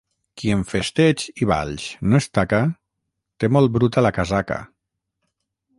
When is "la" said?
4.09-4.15